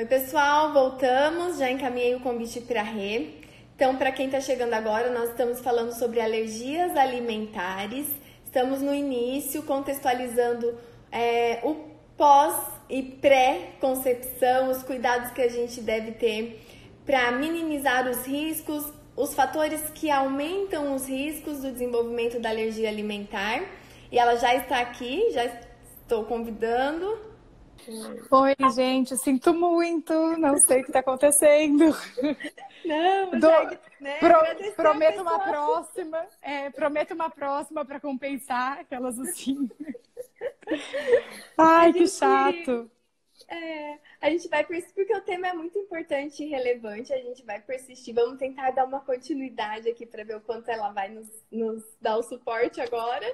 [0.00, 1.58] Oi, pessoal, voltamos.
[1.58, 3.32] Já encaminhei o convite para a Rê.
[3.76, 8.06] Então, para quem está chegando agora, nós estamos falando sobre alergias alimentares.
[8.42, 10.74] Estamos no início, contextualizando
[11.12, 11.74] é, o
[12.16, 12.56] pós
[12.88, 16.64] e pré-concepção, os cuidados que a gente deve ter
[17.04, 23.62] para minimizar os riscos, os fatores que aumentam os riscos do desenvolvimento da alergia alimentar.
[24.10, 27.29] E ela já está aqui, já estou convidando.
[28.30, 31.84] Oi, gente, sinto muito, não sei o que está acontecendo.
[32.84, 39.18] Não, Do, já, né, pro, prometo uma próxima, é, prometo uma próxima para compensar aquelas
[39.18, 39.68] assim.
[41.56, 42.90] Ai, que chato.
[43.48, 47.44] É, a gente vai persistir, porque o tema é muito importante e relevante, a gente
[47.44, 48.14] vai persistir.
[48.14, 52.16] Vamos tentar dar uma continuidade aqui para ver o quanto ela vai nos, nos dar
[52.16, 53.26] o suporte agora.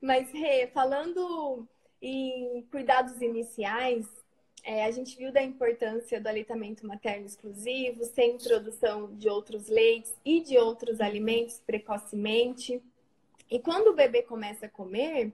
[0.00, 1.68] Mas, Rê, falando
[2.00, 4.06] em cuidados iniciais,
[4.62, 10.14] é, a gente viu da importância do aleitamento materno exclusivo, sem introdução de outros leites
[10.24, 12.82] e de outros alimentos precocemente.
[13.50, 15.32] E quando o bebê começa a comer,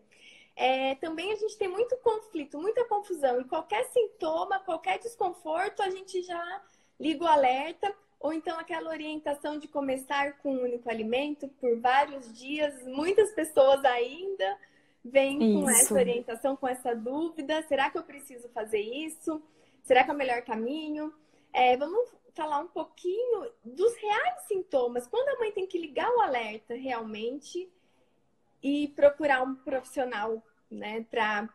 [0.54, 3.40] é, também a gente tem muito conflito, muita confusão.
[3.40, 6.62] E qualquer sintoma, qualquer desconforto, a gente já
[6.98, 7.92] liga o alerta.
[8.18, 12.82] Ou então aquela orientação de começar com um único alimento por vários dias.
[12.84, 14.58] Muitas pessoas ainda
[15.06, 17.62] vêm com essa orientação, com essa dúvida.
[17.62, 19.42] Será que eu preciso fazer isso?
[19.82, 21.12] Será que é o melhor caminho?
[21.52, 25.06] É, vamos falar um pouquinho dos reais sintomas.
[25.06, 27.68] Quando a mãe tem que ligar o alerta realmente
[28.62, 31.48] e procurar um profissional, né, para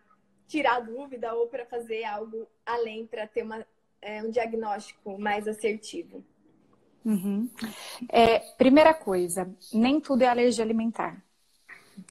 [0.47, 3.65] tirar dúvida ou para fazer algo além, para ter uma,
[4.01, 6.23] é, um diagnóstico mais assertivo.
[7.05, 7.49] Uhum.
[8.09, 11.23] É, primeira coisa, nem tudo é alergia alimentar.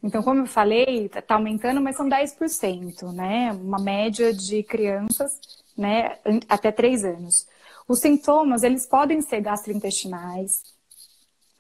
[0.03, 3.53] Então, como eu falei, está aumentando, mas são 10%, né?
[3.53, 5.41] Uma média de crianças,
[5.77, 7.47] né, até 3 anos.
[7.89, 10.63] Os sintomas, eles podem ser gastrointestinais,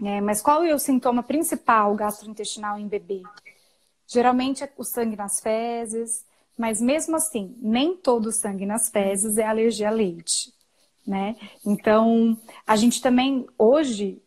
[0.03, 3.23] é, mas qual é o sintoma principal gastrointestinal em bebê?
[4.07, 6.24] Geralmente é o sangue nas fezes,
[6.57, 10.52] mas mesmo assim, nem todo sangue nas fezes é alergia a leite,
[11.07, 11.36] né?
[11.64, 14.23] Então, a gente também, hoje,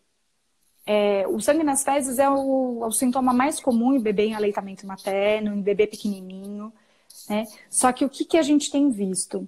[0.86, 4.36] é, o sangue nas fezes é o, é o, sintoma mais comum em bebê em
[4.36, 6.74] aleitamento materno, em bebê pequenininho,
[7.30, 7.46] né?
[7.70, 9.48] Só que o que, que a gente tem visto?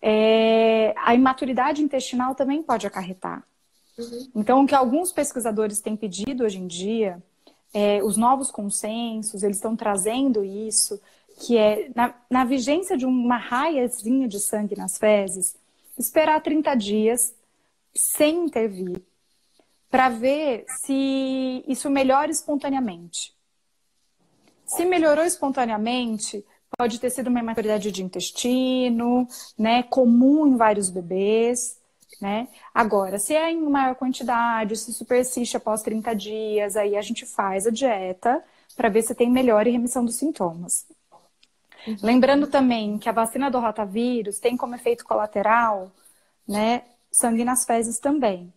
[0.00, 3.44] É, a imaturidade intestinal também pode acarretar.
[3.96, 4.28] Uhum.
[4.34, 7.22] Então, o que alguns pesquisadores têm pedido hoje em dia,
[7.72, 11.00] é, os novos consensos, eles estão trazendo isso,
[11.38, 15.56] que é, na, na vigência de uma raiazinha de sangue nas fezes,
[15.96, 17.34] esperar 30 dias
[17.94, 19.02] sem intervir,
[19.92, 23.32] para ver se isso melhora espontaneamente.
[24.66, 26.44] Se melhorou espontaneamente,
[26.76, 31.80] pode ter sido uma imaturidade de intestino, né, comum em vários bebês
[32.22, 32.46] né?
[32.72, 37.26] Agora, se é em maior quantidade, se isso persiste após 30 dias, aí a gente
[37.26, 38.42] faz a dieta
[38.76, 40.86] para ver se tem melhora e remissão dos sintomas.
[41.84, 41.96] Uhum.
[42.00, 45.90] Lembrando também que a vacina do rotavírus tem como efeito colateral,
[46.46, 48.52] né, sangue nas fezes também.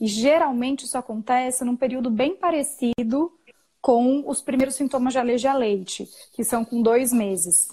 [0.00, 3.32] E geralmente isso acontece num período bem parecido
[3.80, 7.68] com os primeiros sintomas de alergia a leite, que são com dois meses.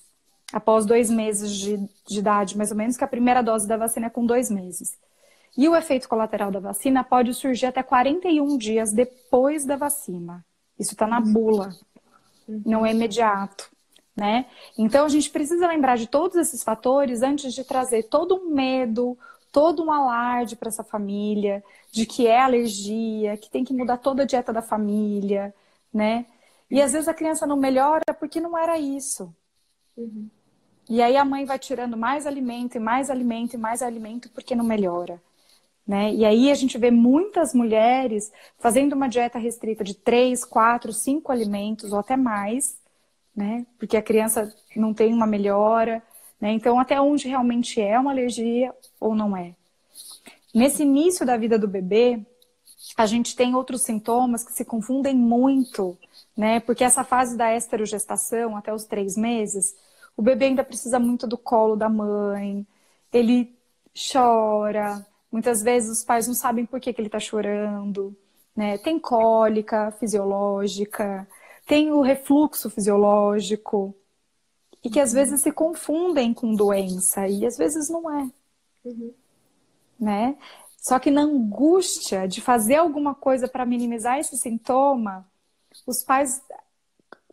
[0.51, 4.05] Após dois meses de, de idade, mais ou menos, que a primeira dose da vacina
[4.05, 4.95] é com dois meses.
[5.57, 10.45] E o efeito colateral da vacina pode surgir até 41 dias depois da vacina.
[10.79, 11.75] Isso está na bula,
[12.47, 13.71] não é imediato.
[14.15, 14.45] Né?
[14.77, 19.17] Então a gente precisa lembrar de todos esses fatores antes de trazer todo um medo,
[19.53, 24.23] todo um alarde para essa família, de que é alergia, que tem que mudar toda
[24.23, 25.53] a dieta da família,
[25.93, 26.25] né?
[26.71, 29.33] E às vezes a criança não melhora porque não era isso.
[29.95, 30.27] Uhum.
[30.89, 34.55] E aí a mãe vai tirando mais alimento e mais alimento e mais alimento porque
[34.55, 35.21] não melhora.
[35.85, 36.13] Né?
[36.13, 41.31] E aí a gente vê muitas mulheres fazendo uma dieta restrita de três, quatro, cinco
[41.31, 42.77] alimentos ou até mais,
[43.35, 43.65] né?
[43.77, 46.01] Porque a criança não tem uma melhora,
[46.43, 46.51] né?
[46.51, 49.55] Então até onde realmente é uma alergia ou não é.
[50.53, 52.19] Nesse início da vida do bebê,
[52.97, 55.97] a gente tem outros sintomas que se confundem muito,
[56.35, 56.59] né?
[56.59, 59.73] Porque essa fase da esterogestação, até os três meses,
[60.17, 62.67] o bebê ainda precisa muito do colo da mãe,
[63.13, 63.55] ele
[64.11, 68.15] chora, Muitas vezes os pais não sabem por que, que ele está chorando,
[68.55, 68.77] né?
[68.77, 71.27] Tem cólica fisiológica,
[71.65, 73.95] tem o refluxo fisiológico,
[74.83, 75.15] e que às uhum.
[75.15, 78.29] vezes se confundem com doença, e às vezes não é.
[78.83, 79.13] Uhum.
[79.99, 80.37] Né?
[80.77, 85.25] Só que na angústia de fazer alguma coisa para minimizar esse sintoma,
[85.87, 86.41] os pais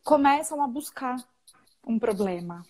[0.05, 1.17] começam a buscar
[1.85, 2.65] um problema.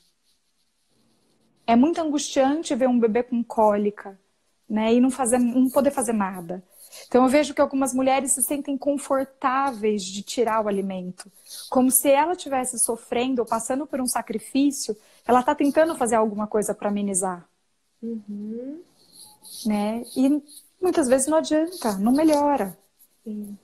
[1.66, 4.18] É muito angustiante ver um bebê com cólica,
[4.68, 4.94] né?
[4.94, 6.64] E não, fazer, não poder fazer nada.
[7.06, 11.30] Então eu vejo que algumas mulheres se sentem confortáveis de tirar o alimento,
[11.68, 14.96] como se ela estivesse sofrendo ou passando por um sacrifício,
[15.26, 17.48] ela está tentando fazer alguma coisa para amenizar.
[18.02, 18.82] Uhum.
[19.66, 20.02] Né?
[20.16, 20.42] E
[20.80, 22.76] muitas vezes não adianta, não melhora.
[23.22, 23.56] Sim.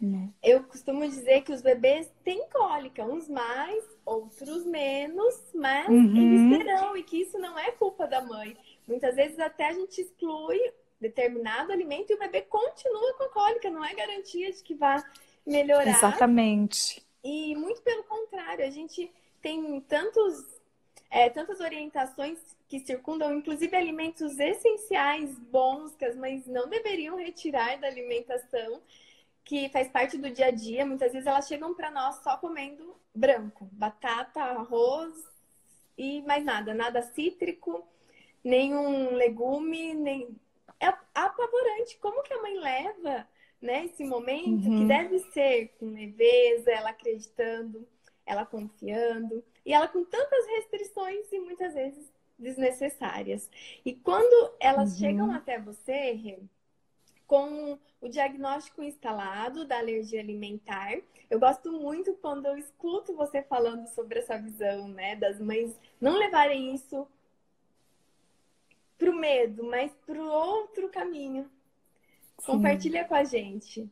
[0.00, 0.30] Né?
[0.42, 6.16] Eu costumo dizer que os bebês têm cólica, uns mais, outros menos, mas uhum.
[6.16, 8.56] eles terão, e que isso não é culpa da mãe.
[8.88, 10.58] Muitas vezes até a gente exclui
[11.02, 15.04] determinado alimento e o bebê continua com a cólica, não é garantia de que vá
[15.46, 15.88] melhorar.
[15.88, 17.02] Exatamente.
[17.22, 20.60] E muito pelo contrário, a gente tem tantos,
[21.10, 22.38] é, tantas orientações
[22.68, 28.80] que circundam, inclusive alimentos essenciais, bons, que as mães não deveriam retirar da alimentação,
[29.44, 30.86] que faz parte do dia a dia.
[30.86, 35.12] Muitas vezes elas chegam para nós só comendo branco, batata, arroz
[35.98, 37.86] e mais nada, nada cítrico,
[38.42, 40.34] nenhum legume, nem
[40.82, 41.96] é apavorante.
[41.98, 43.28] Como que a mãe leva
[43.60, 44.78] né, esse momento uhum.
[44.80, 47.86] que deve ser com leveza, ela acreditando,
[48.26, 53.48] ela confiando, e ela com tantas restrições e muitas vezes desnecessárias.
[53.84, 54.98] E quando elas uhum.
[54.98, 56.40] chegam até você,
[57.24, 60.98] com o diagnóstico instalado da alergia alimentar,
[61.30, 66.18] eu gosto muito quando eu escuto você falando sobre essa visão, né, das mães não
[66.18, 67.06] levarem isso
[69.02, 71.42] pro medo, mas pro outro caminho.
[72.38, 72.52] Sim.
[72.52, 73.90] Compartilha com a gente.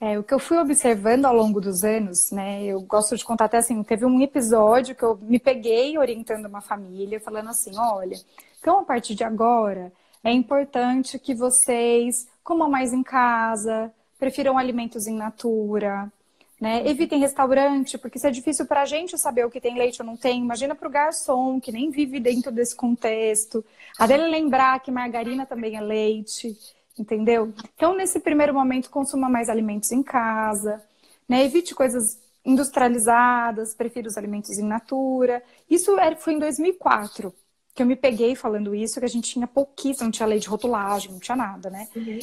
[0.00, 2.62] É, o que eu fui observando ao longo dos anos, né?
[2.62, 6.60] Eu gosto de contar até assim, teve um episódio que eu me peguei orientando uma
[6.60, 8.16] família, falando assim, olha,
[8.60, 9.92] então a partir de agora
[10.22, 16.12] é importante que vocês comam mais em casa, prefiram alimentos em natura,
[16.60, 16.86] né?
[16.86, 20.06] Evitem restaurante, porque se é difícil para a gente saber o que tem leite ou
[20.06, 23.64] não tem, imagina para o garçom, que nem vive dentro desse contexto.
[23.98, 26.56] A dele lembrar que margarina também é leite,
[26.98, 27.52] entendeu?
[27.76, 30.82] Então, nesse primeiro momento, consuma mais alimentos em casa,
[31.28, 31.44] né?
[31.44, 35.42] evite coisas industrializadas, prefira os alimentos em natura.
[35.70, 37.32] Isso foi em 2004
[37.74, 40.48] que eu me peguei falando isso, que a gente tinha pouquíssimo, não tinha leite de
[40.48, 41.86] rotulagem, não tinha nada, né?
[41.94, 42.18] Uhum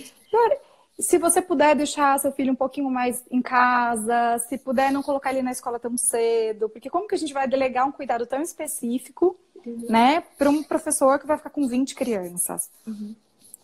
[0.98, 5.32] se você puder deixar seu filho um pouquinho mais em casa, se puder não colocar
[5.32, 8.42] ele na escola tão cedo, porque como que a gente vai delegar um cuidado tão
[8.42, 9.88] específico, uhum.
[9.90, 12.70] né, para um professor que vai ficar com 20 crianças?
[12.88, 13.14] Uhum.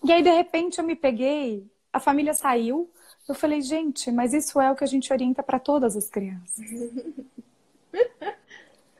[0.03, 2.89] E aí, de repente, eu me peguei, a família saiu,
[3.29, 6.65] eu falei, gente, mas isso é o que a gente orienta para todas as crianças.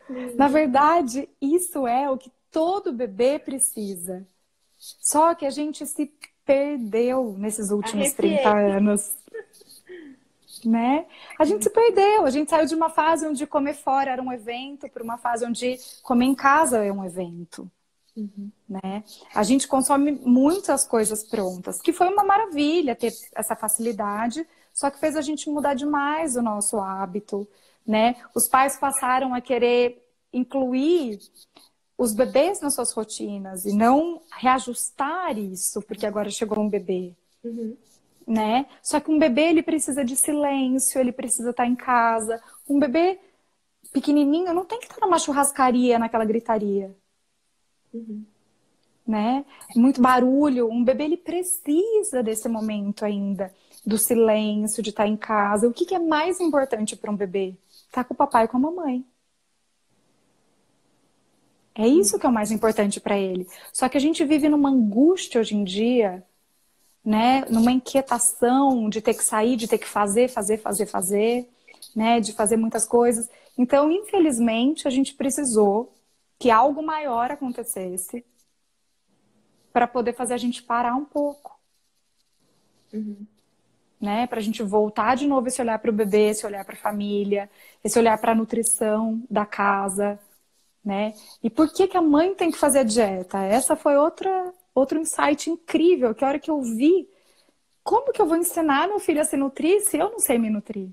[0.35, 4.25] Na verdade, isso é o que todo bebê precisa.
[4.77, 6.11] Só que a gente se
[6.51, 8.37] perdeu nesses últimos Arrepiei.
[8.37, 9.17] 30 anos.
[10.65, 11.05] Né?
[11.39, 14.31] A gente se perdeu, a gente saiu de uma fase onde comer fora era um
[14.31, 17.69] evento para uma fase onde comer em casa é um evento.
[18.15, 18.51] Uhum.
[18.69, 19.03] Né?
[19.33, 24.99] A gente consome muitas coisas prontas, que foi uma maravilha ter essa facilidade, só que
[24.99, 27.47] fez a gente mudar demais o nosso hábito.
[27.87, 28.15] Né?
[28.35, 31.19] Os pais passaram a querer incluir
[32.01, 37.15] os bebês nas suas rotinas e não reajustar isso, porque agora chegou um bebê.
[37.43, 37.77] Uhum.
[38.25, 38.65] Né?
[38.81, 42.41] Só que um bebê ele precisa de silêncio, ele precisa estar em casa.
[42.67, 43.19] Um bebê
[43.93, 46.91] pequenininho não tem que estar numa churrascaria, naquela gritaria.
[47.93, 48.25] Uhum.
[49.05, 49.45] Né?
[49.75, 50.71] Muito barulho.
[50.71, 53.53] Um bebê ele precisa desse momento ainda,
[53.85, 55.67] do silêncio, de estar em casa.
[55.67, 57.55] O que, que é mais importante para um bebê?
[57.69, 59.05] Estar tá com o papai e com a mamãe.
[61.81, 63.47] É isso que é o mais importante para ele.
[63.73, 66.23] Só que a gente vive numa angústia hoje em dia,
[67.03, 67.43] né?
[67.49, 71.49] Numa inquietação de ter que sair, de ter que fazer, fazer, fazer, fazer,
[71.95, 72.19] né?
[72.19, 73.27] De fazer muitas coisas.
[73.57, 75.91] Então, infelizmente, a gente precisou
[76.37, 78.23] que algo maior acontecesse
[79.73, 81.59] para poder fazer a gente parar um pouco.
[82.93, 83.25] Uhum.
[83.99, 84.27] Né?
[84.27, 86.79] Para a gente voltar de novo esse olhar para o bebê, esse olhar para a
[86.79, 87.49] família,
[87.83, 90.19] esse olhar para a nutrição da casa,
[90.83, 91.13] né?
[91.43, 93.39] E por que, que a mãe tem que fazer a dieta?
[93.39, 97.07] Essa foi outra, outro insight incrível, que a hora que eu vi,
[97.83, 100.49] como que eu vou ensinar meu filho a se nutrir se eu não sei me
[100.49, 100.89] nutrir?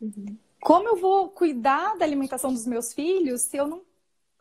[0.00, 0.36] Uhum.
[0.60, 3.82] Como eu vou cuidar da alimentação dos meus filhos se eu não,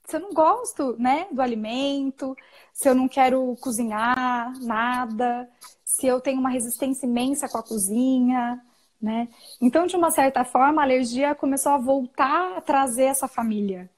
[0.06, 2.36] se eu não gosto né, do alimento,
[2.74, 5.50] se eu não quero cozinhar nada,
[5.84, 8.62] se eu tenho uma resistência imensa com a cozinha,
[9.02, 9.30] né?
[9.62, 13.90] Então, de uma certa forma, a alergia começou a voltar a trazer essa família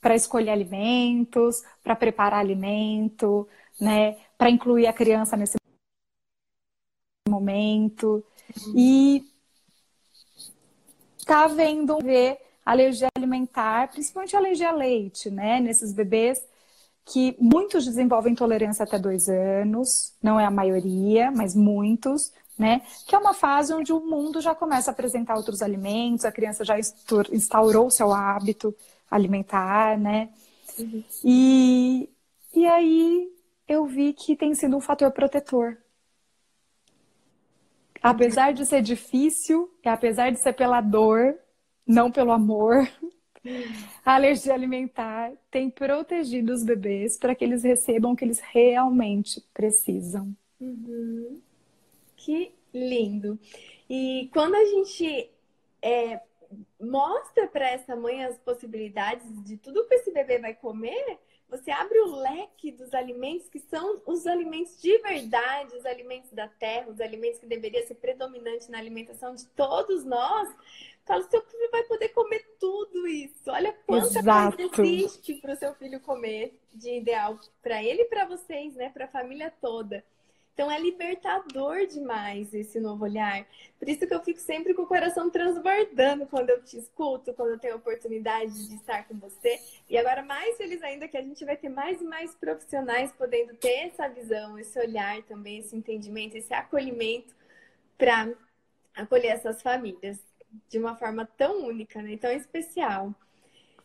[0.00, 3.48] para escolher alimentos, para preparar alimento,
[3.80, 4.16] né?
[4.38, 5.56] para incluir a criança nesse
[7.28, 8.24] momento.
[8.74, 9.26] E
[11.26, 15.58] tá vendo ver alergia alimentar, principalmente alergia a leite, né?
[15.60, 16.42] Nesses bebês
[17.04, 22.82] que muitos desenvolvem intolerância até dois anos, não é a maioria, mas muitos, né?
[23.06, 26.64] Que é uma fase onde o mundo já começa a apresentar outros alimentos, a criança
[26.64, 28.74] já instaurou seu hábito
[29.10, 30.30] alimentar, né?
[30.78, 31.02] Uhum.
[31.24, 32.08] E,
[32.54, 33.30] e aí
[33.66, 35.76] eu vi que tem sido um fator protetor.
[38.02, 41.34] Apesar de ser difícil, e apesar de ser pela dor,
[41.86, 42.88] não pelo amor,
[44.04, 49.40] a alergia alimentar tem protegido os bebês para que eles recebam o que eles realmente
[49.52, 50.34] precisam.
[50.60, 51.40] Uhum.
[52.18, 53.38] Que lindo!
[53.88, 55.30] E quando a gente
[55.80, 56.20] é,
[56.80, 61.98] mostra para essa mãe as possibilidades de tudo que esse bebê vai comer, você abre
[62.00, 67.00] o leque dos alimentos que são os alimentos de verdade, os alimentos da terra, os
[67.00, 70.54] alimentos que deveriam ser predominantes na alimentação de todos nós.
[71.06, 73.50] Fala, seu filho vai poder comer tudo isso.
[73.50, 74.56] Olha quanta Exato.
[74.56, 78.90] coisa existe para o seu filho comer de ideal para ele e para vocês, né?
[78.90, 80.04] Para a família toda.
[80.58, 83.46] Então é libertador demais esse novo olhar.
[83.78, 87.50] Por isso que eu fico sempre com o coração transbordando quando eu te escuto, quando
[87.50, 89.60] eu tenho a oportunidade de estar com você.
[89.88, 93.54] E agora mais feliz ainda que a gente vai ter mais e mais profissionais podendo
[93.54, 97.36] ter essa visão, esse olhar também, esse entendimento, esse acolhimento
[97.96, 98.28] para
[98.96, 100.18] acolher essas famílias
[100.68, 102.16] de uma forma tão única, né?
[102.16, 103.14] tão especial.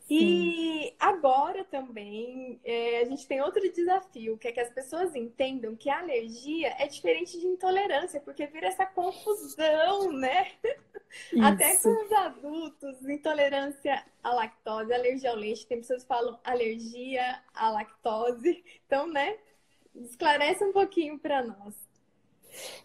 [0.10, 5.76] E agora também é, a gente tem outro desafio, que é que as pessoas entendam
[5.76, 10.52] que a alergia é diferente de intolerância, porque vira essa confusão, né?
[11.32, 11.44] Isso.
[11.44, 17.40] Até com os adultos, intolerância à lactose, alergia ao leite, tem pessoas que falam alergia
[17.54, 18.64] à lactose.
[18.86, 19.38] Então, né?
[19.96, 21.76] Esclarece um pouquinho para nós.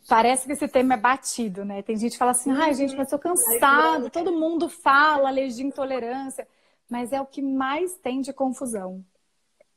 [0.09, 1.83] Parece que esse tema é batido, né?
[1.83, 5.69] Tem gente que fala assim, ai, gente, mas tô cansado, todo mundo fala alergia e
[5.69, 6.47] intolerância
[6.89, 9.05] mas é o que mais tem de confusão.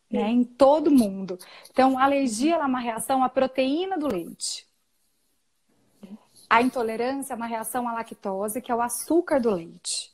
[0.10, 1.40] Né, em todo mundo.
[1.70, 4.68] Então, a alergia é uma reação à proteína do leite.
[6.50, 10.12] A intolerância é uma reação à lactose, que é o açúcar do leite.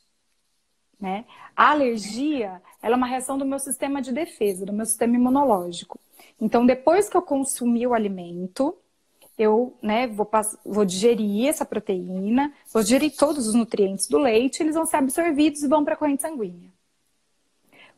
[1.00, 1.24] Né?
[1.56, 5.98] A alergia é uma reação do meu sistema de defesa, do meu sistema imunológico.
[6.40, 8.76] Então, depois que eu consumi o alimento,
[9.36, 10.30] eu né, vou,
[10.64, 15.64] vou digerir essa proteína, vou digerir todos os nutrientes do leite, eles vão ser absorvidos
[15.64, 16.70] e vão para a corrente sanguínea.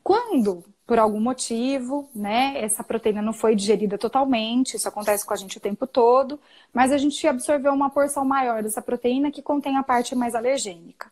[0.02, 5.36] Quando, por algum motivo, né, essa proteína não foi digerida totalmente, isso acontece com a
[5.36, 6.40] gente o tempo todo,
[6.72, 11.10] mas a gente absorveu uma porção maior dessa proteína que contém a parte mais alergênica.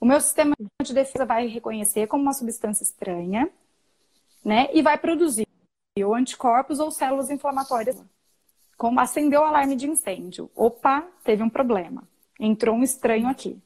[0.00, 3.48] O meu sistema de defesa vai reconhecer como uma substância estranha,
[4.44, 5.46] né, e vai produzir
[6.00, 8.02] ou anticorpos ou células inflamatórias.
[8.76, 10.50] Como acendeu o alarme de incêndio.
[10.56, 12.02] Opa, teve um problema.
[12.40, 13.62] Entrou um estranho aqui,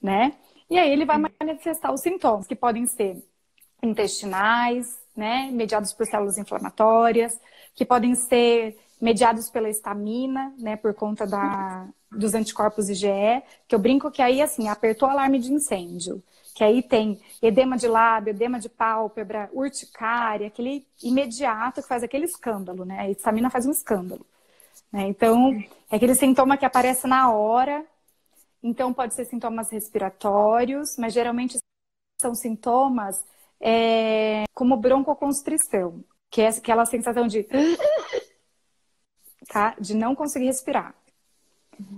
[0.00, 0.34] né?
[0.70, 3.22] E aí ele vai manifestar os sintomas, que podem ser
[3.84, 7.38] intestinais, né, mediados por células inflamatórias,
[7.74, 13.78] que podem ser mediados pela estamina, né, por conta da, dos anticorpos IgE, que eu
[13.78, 16.22] brinco que aí, assim, apertou o alarme de incêndio,
[16.54, 22.24] que aí tem edema de lábio, edema de pálpebra, urticária, aquele imediato que faz aquele
[22.24, 24.24] escândalo, né, a estamina faz um escândalo.
[24.92, 25.08] Né?
[25.08, 25.52] Então,
[25.90, 27.84] é aquele sintoma que aparece na hora,
[28.62, 31.58] então pode ser sintomas respiratórios, mas geralmente
[32.20, 33.22] são sintomas
[33.66, 37.46] é, como broncoconstrição, que é aquela sensação de
[39.48, 39.74] tá?
[39.80, 40.94] de não conseguir respirar.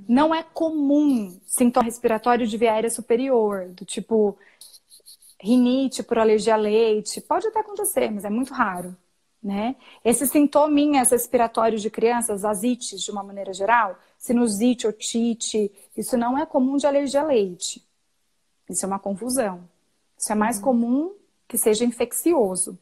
[0.08, 4.38] Não é comum sintoma respiratório de via aérea superior, do tipo
[5.42, 7.20] rinite por alergia a leite.
[7.20, 8.96] Pode até acontecer, mas é muito raro.
[9.42, 9.76] Né?
[10.04, 16.46] Esses sintominhas respiratórios de crianças, asites de uma maneira geral, sinusite, otite, isso não é
[16.46, 17.84] comum de alergia a leite.
[18.70, 19.68] Isso é uma confusão.
[20.16, 20.62] Isso é mais uhum.
[20.62, 21.14] comum
[21.48, 22.78] que seja infeccioso.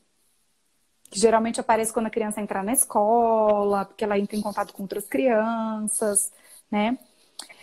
[1.11, 4.83] Que geralmente aparece quando a criança entra na escola, porque ela entra em contato com
[4.83, 6.33] outras crianças,
[6.71, 6.99] né?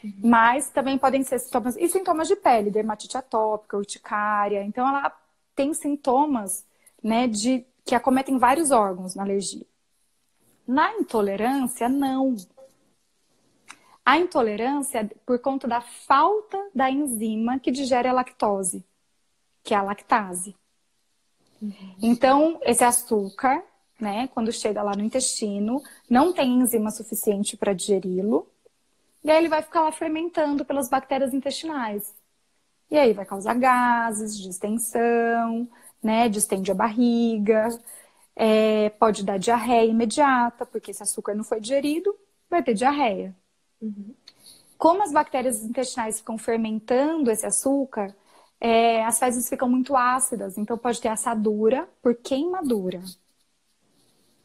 [0.04, 0.14] Uhum.
[0.24, 1.76] Mas também podem ser sintomas.
[1.78, 4.64] E sintomas de pele, dermatite atópica, urticária.
[4.64, 5.16] Então, ela
[5.56, 6.66] tem sintomas,
[7.04, 9.66] né, de que acometem vários órgãos na alergia.
[10.68, 12.36] Na intolerância, não.
[14.06, 18.86] A intolerância é por conta da falta da enzima que digere a lactose,
[19.64, 20.56] que é a lactase.
[22.02, 23.64] Então, esse açúcar,
[24.00, 28.48] né, quando chega lá no intestino, não tem enzima suficiente para digeri-lo.
[29.24, 32.14] E aí ele vai ficar lá fermentando pelas bactérias intestinais.
[32.90, 35.70] E aí vai causar gases, distensão,
[36.02, 37.70] né, distende a barriga,
[38.36, 42.16] é, pode dar diarreia imediata, porque esse açúcar não foi digerido,
[42.50, 43.36] vai ter diarreia.
[43.80, 44.14] Uhum.
[44.78, 48.16] Como as bactérias intestinais ficam fermentando esse açúcar,
[48.62, 53.02] é, as fezes ficam muito ácidas, então pode ter assadura por queimadura.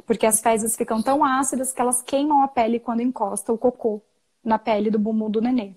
[0.07, 4.01] Porque as fezes ficam tão ácidas que elas queimam a pele quando encosta o cocô
[4.43, 5.75] na pele do bumbum do nenê.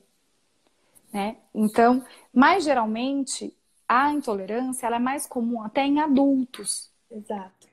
[1.12, 1.36] Né?
[1.54, 3.54] Então, mais geralmente,
[3.86, 6.90] a intolerância ela é mais comum até em adultos.
[7.12, 7.68] Exato.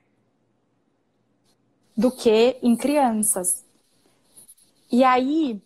[1.97, 3.65] Do que em crianças.
[4.91, 5.63] E aí,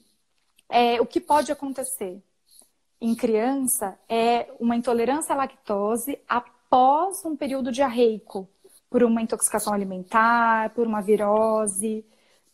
[0.68, 2.22] é, o que pode acontecer?
[3.00, 8.48] Em criança é uma intolerância à lactose após um período diarreico,
[8.90, 12.04] por uma intoxicação alimentar, por uma virose,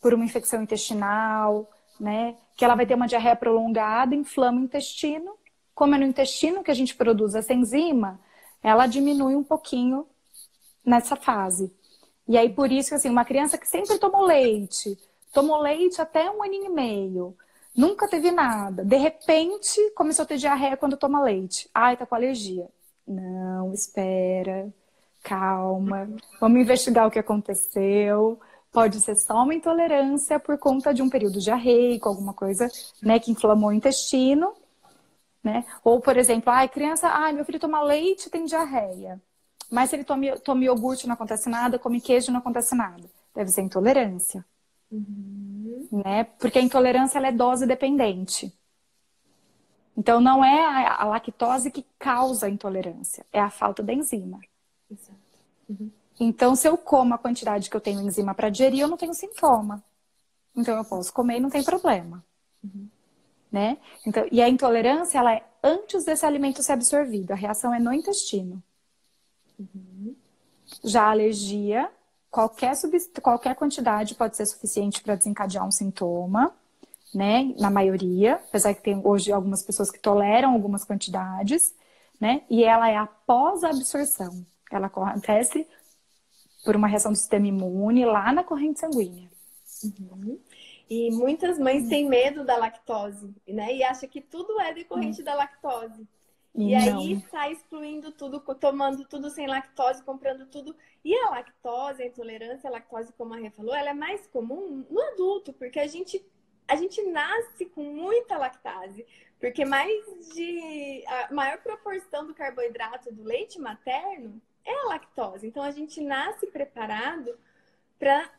[0.00, 2.36] por uma infecção intestinal, né?
[2.56, 5.34] Que ela vai ter uma diarreia prolongada, inflama o intestino.
[5.74, 8.20] Como é no intestino que a gente produz essa enzima,
[8.62, 10.06] ela diminui um pouquinho
[10.84, 11.72] nessa fase.
[12.28, 14.98] E aí, por isso, assim, uma criança que sempre tomou leite,
[15.32, 17.36] tomou leite até um aninho e meio,
[17.76, 18.84] Nunca teve nada.
[18.84, 21.68] De repente, começou a ter diarreia quando toma leite.
[21.74, 22.68] Ai, tá com alergia.
[23.06, 24.72] Não, espera.
[25.22, 26.08] Calma.
[26.40, 28.40] Vamos investigar o que aconteceu.
[28.72, 32.68] Pode ser só uma intolerância por conta de um período diarreico, alguma coisa,
[33.02, 34.52] né, que inflamou o intestino,
[35.42, 35.64] né?
[35.84, 39.20] Ou, por exemplo, ai, criança, ai, meu filho toma leite, tem diarreia.
[39.70, 43.04] Mas se ele toma, toma iogurte, não acontece nada, come queijo, não acontece nada.
[43.34, 44.44] Deve ser intolerância.
[44.90, 45.45] Uhum.
[45.90, 46.24] Né?
[46.38, 48.52] Porque a intolerância é dose dependente.
[49.96, 54.38] Então não é a, a, lactose que causa a intolerância, é a falta da enzima.
[55.68, 55.90] Uhum.
[56.18, 59.14] Então, se eu como a quantidade que eu tenho enzima para digerir, eu não tenho
[59.14, 59.82] sintoma.
[60.54, 62.24] Então eu posso comer e não tem problema.
[62.62, 62.88] Uhum.
[63.50, 63.78] Né?
[64.06, 67.32] Então, e a intolerância ela é antes desse alimento ser absorvido.
[67.32, 68.62] A reação é no intestino.
[69.58, 70.14] Uhum.
[70.84, 71.90] Já a alergia
[72.36, 72.74] qualquer,
[73.22, 76.54] qualquer quantidade pode ser suficiente para desencadear um sintoma,
[77.14, 77.54] né?
[77.58, 81.74] Na maioria, apesar que tem hoje algumas pessoas que toleram algumas quantidades,
[82.20, 82.42] né?
[82.50, 84.44] E ela é após a absorção.
[84.70, 85.66] Ela acontece
[86.62, 89.30] por uma reação do sistema imune lá na corrente sanguínea.
[89.82, 90.38] Uhum.
[90.90, 93.74] E muitas mães têm medo da lactose, né?
[93.74, 95.24] E acham que tudo é decorrente uhum.
[95.24, 96.06] da lactose.
[96.56, 97.00] E não.
[97.00, 100.74] aí sai excluindo tudo, tomando tudo sem lactose, comprando tudo.
[101.04, 104.84] E a lactose, a intolerância à lactose, como a Rê falou, ela é mais comum
[104.88, 106.24] no adulto, porque a gente,
[106.66, 109.06] a gente nasce com muita lactase.
[109.38, 110.02] Porque mais
[110.34, 111.04] de.
[111.06, 115.46] A maior proporção do carboidrato do leite materno é a lactose.
[115.46, 117.38] Então a gente nasce preparado
[117.98, 118.30] para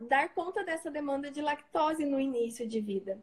[0.00, 3.22] dar conta dessa demanda de lactose no início de vida.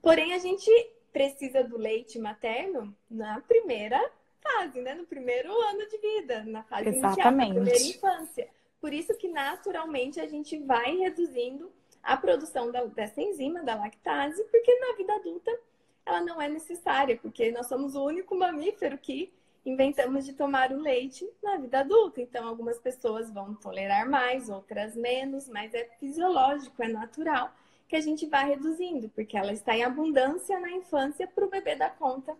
[0.00, 0.70] Porém, a gente
[1.12, 4.00] precisa do leite materno na primeira
[4.42, 4.94] fase, né?
[4.94, 7.18] No primeiro ano de vida, na fase Exatamente.
[7.18, 8.48] inicial, na primeira infância.
[8.80, 11.70] Por isso que naturalmente a gente vai reduzindo
[12.02, 15.58] a produção da, dessa enzima, da lactase, porque na vida adulta
[16.06, 19.32] ela não é necessária, porque nós somos o único mamífero que
[19.66, 22.20] inventamos de tomar o leite na vida adulta.
[22.20, 27.52] Então, algumas pessoas vão tolerar mais, outras menos, mas é fisiológico, é natural
[27.88, 31.74] que a gente vai reduzindo, porque ela está em abundância na infância para o bebê
[31.74, 32.36] dar conta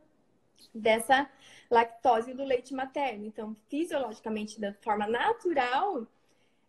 [0.74, 1.28] dessa
[1.70, 3.26] lactose do leite materno.
[3.26, 6.06] Então, fisiologicamente, da forma natural,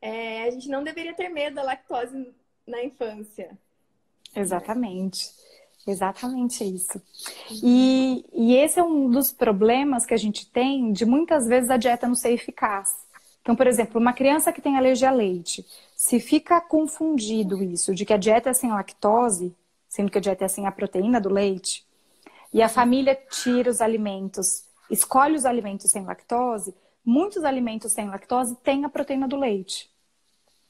[0.01, 2.33] é, a gente não deveria ter medo da lactose
[2.65, 3.57] na infância.
[4.35, 5.29] Exatamente.
[5.87, 7.01] Exatamente isso.
[7.63, 11.77] E, e esse é um dos problemas que a gente tem de muitas vezes a
[11.77, 12.93] dieta não ser eficaz.
[13.49, 18.05] Então, por exemplo, uma criança que tem alergia a leite, se fica confundido isso, de
[18.05, 19.55] que a dieta é sem lactose,
[19.87, 21.83] sendo que a dieta é sem a proteína do leite,
[22.53, 28.55] e a família tira os alimentos, escolhe os alimentos sem lactose, muitos alimentos sem lactose
[28.57, 29.89] têm a proteína do leite.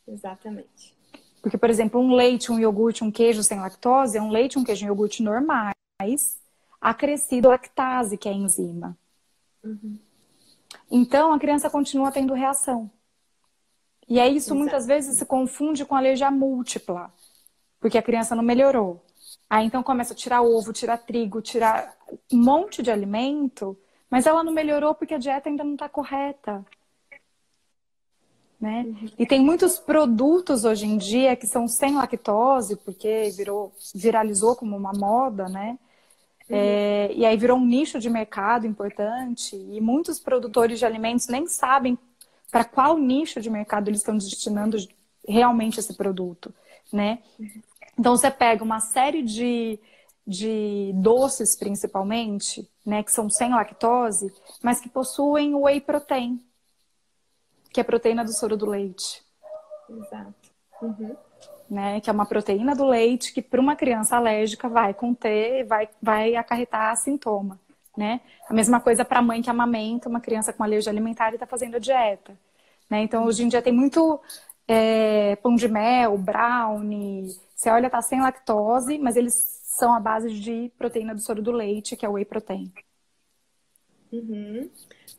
[0.07, 0.95] Exatamente.
[1.41, 4.63] Porque, por exemplo, um leite, um iogurte, um queijo sem lactose é um leite, um
[4.63, 6.39] queijo e um iogurte normais,
[6.79, 8.97] acrescido lactase, que é a enzima.
[9.61, 9.99] Uhum.
[10.89, 12.89] Então, a criança continua tendo reação.
[14.08, 14.60] E aí, isso Exato.
[14.60, 17.13] muitas vezes se confunde com alergia múltipla,
[17.79, 19.03] porque a criança não melhorou.
[19.49, 21.95] Aí, então, começa a tirar ovo, tirar trigo, tirar
[22.32, 23.77] um monte de alimento,
[24.10, 26.65] mas ela não melhorou porque a dieta ainda não está correta.
[28.60, 28.84] Né?
[28.88, 29.10] Uhum.
[29.17, 34.75] E tem muitos produtos hoje em dia que são sem lactose, porque virou, viralizou como
[34.75, 35.77] uma moda, né?
[36.49, 36.57] Uhum.
[36.57, 41.47] É, e aí virou um nicho de mercado importante e muitos produtores de alimentos nem
[41.47, 41.97] sabem
[42.51, 44.77] para qual nicho de mercado eles estão destinando
[45.27, 46.53] realmente esse produto,
[46.91, 47.19] né?
[47.97, 49.79] Então você pega uma série de,
[50.25, 54.33] de doces principalmente, né, que são sem lactose,
[54.63, 56.43] mas que possuem whey protein,
[57.71, 59.21] que é a proteína do soro do leite.
[59.88, 60.49] Exato.
[60.81, 61.28] Uhum
[61.69, 62.01] né?
[62.01, 66.36] Que é uma proteína do leite que para uma criança alérgica vai conter, vai, vai
[66.36, 67.60] acarretar sintoma,
[67.97, 68.21] né?
[68.49, 71.45] A mesma coisa para a mãe que amamenta uma criança com alergia alimentar e está
[71.45, 72.38] fazendo a dieta,
[72.89, 73.01] né?
[73.01, 74.19] Então, hoje em dia tem muito
[74.67, 77.27] é, pão de mel, brownie.
[77.55, 81.51] Você olha, tá sem lactose, mas eles são a base de proteína do soro do
[81.51, 82.71] leite, que é o whey protein.
[84.12, 84.69] Uhum.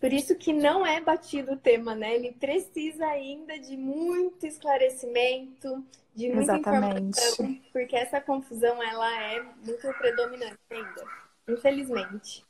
[0.01, 2.15] Por isso que não é batido o tema, né?
[2.15, 7.19] Ele precisa ainda de muito esclarecimento, de muita Exatamente.
[7.19, 11.05] informação, porque essa confusão ela é muito predominante ainda,
[11.49, 12.45] infelizmente.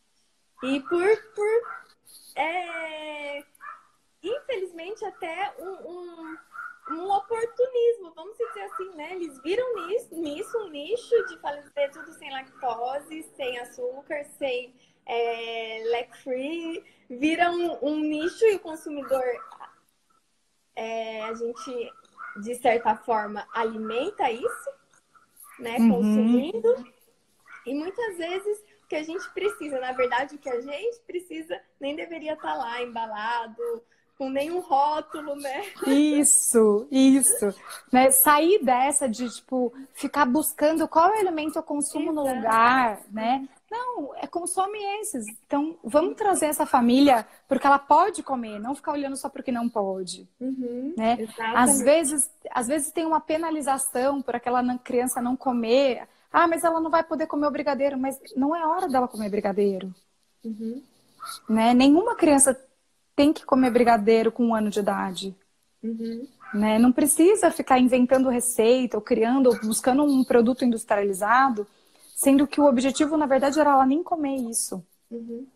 [0.62, 1.62] E por, por
[2.36, 3.44] é,
[4.22, 6.36] infelizmente até um, um,
[6.90, 9.14] um, oportunismo, vamos dizer assim, né?
[9.14, 14.74] Eles viram nisso, nisso um nicho de fazer tudo sem lactose, sem açúcar, sem
[15.06, 19.24] é, lac free, vira um, um, nicho e o consumidor
[20.76, 21.92] é, a gente
[22.42, 24.70] de certa forma alimenta isso,
[25.58, 25.76] né?
[25.78, 25.90] Uhum.
[25.90, 26.92] Consumindo.
[27.66, 31.60] E muitas vezes o que a gente precisa, na verdade, o que a gente precisa
[31.80, 33.82] nem deveria estar tá lá embalado,
[34.20, 35.64] com nenhum rótulo, né?
[35.86, 37.54] Isso, isso.
[37.90, 38.10] Né?
[38.10, 42.28] Sair dessa de, tipo, ficar buscando qual elemento eu consumo Exato.
[42.28, 43.48] no lugar, né?
[43.70, 45.24] Não, é consome esses.
[45.46, 49.68] Então, vamos trazer essa família porque ela pode comer, não ficar olhando só porque não
[49.68, 50.28] pode.
[50.40, 51.28] Uhum, né?
[51.54, 56.08] Às vezes, às vezes tem uma penalização por aquela criança não comer.
[56.32, 59.30] Ah, mas ela não vai poder comer o brigadeiro, mas não é hora dela comer
[59.30, 59.94] brigadeiro.
[60.44, 60.82] Uhum.
[61.48, 61.72] Né?
[61.72, 62.60] Nenhuma criança
[63.14, 65.36] tem que comer brigadeiro com um ano de idade.
[65.82, 66.26] Uhum.
[66.54, 66.78] Né?
[66.78, 71.66] Não precisa ficar inventando receita ou criando ou buscando um produto industrializado
[72.20, 74.86] Sendo que o objetivo, na verdade, era ela nem comer isso.
[75.10, 75.46] Uhum.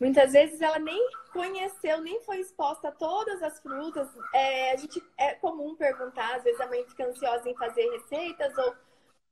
[0.00, 1.00] Muitas vezes ela nem
[1.32, 4.08] conheceu, nem foi exposta a todas as frutas.
[4.34, 8.52] É, a gente é comum perguntar, às vezes a mãe fica ansiosa em fazer receitas
[8.58, 8.74] ou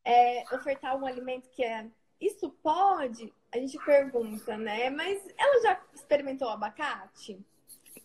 [0.05, 3.35] é, ofertar um alimento que é isso pode?
[3.53, 4.91] A gente pergunta, né?
[4.91, 7.45] Mas ela já experimentou o abacate?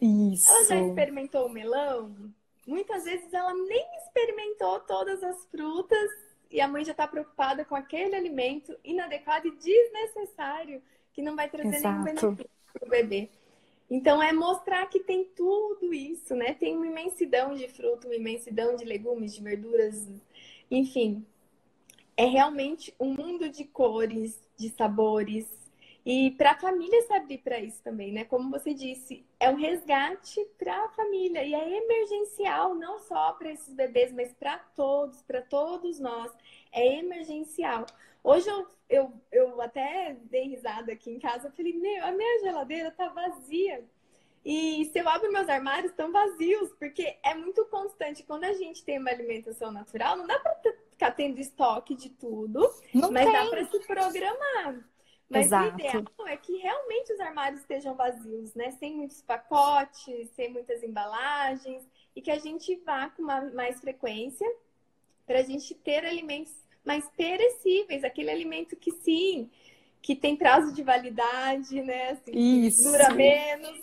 [0.02, 0.50] Isso.
[0.50, 2.34] Ela já experimentou o melão?
[2.65, 7.76] Muitas vezes ela nem experimentou todas as frutas e a mãe já está preocupada com
[7.76, 12.04] aquele alimento inadequado e desnecessário que não vai trazer Exato.
[12.04, 13.30] nenhum benefício para o bebê.
[13.89, 16.54] Então é mostrar que tem tudo isso, né?
[16.54, 20.08] Tem uma imensidão de fruto, uma imensidão de legumes, de verduras,
[20.70, 21.26] enfim.
[22.16, 25.48] É realmente um mundo de cores, de sabores,
[26.06, 28.26] e para a família se abrir para isso também, né?
[28.26, 33.52] Como você disse, é um resgate para a família e é emergencial, não só para
[33.52, 36.32] esses bebês, mas para todos, para todos nós.
[36.72, 37.86] É emergencial.
[38.22, 42.92] Hoje eu, eu, eu até dei risada aqui em casa, falei, meu, a minha geladeira
[42.92, 43.86] tá vazia.
[44.46, 48.24] E se eu abro meus armários, estão vazios, porque é muito constante.
[48.24, 50.58] Quando a gente tem uma alimentação natural, não dá para
[50.92, 53.32] ficar tendo estoque de tudo, não mas tem.
[53.32, 54.84] dá para se programar.
[55.34, 55.76] Mas Exato.
[55.76, 58.69] o ideal é que realmente os armários estejam vazios, né?
[58.72, 61.84] Sem muitos pacotes, sem muitas embalagens,
[62.15, 64.48] e que a gente vá com uma, mais frequência
[65.26, 66.54] para a gente ter alimentos
[66.86, 69.50] mais perecíveis, aquele alimento que sim,
[70.02, 72.12] que tem prazo de validade, né?
[72.12, 72.32] Assim,
[72.67, 72.84] Isso.
[72.84, 73.82] dura menos.